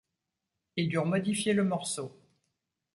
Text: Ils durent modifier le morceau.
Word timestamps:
Ils 0.77 0.89
durent 0.89 1.05
modifier 1.05 1.53
le 1.53 1.63
morceau. 1.63 2.19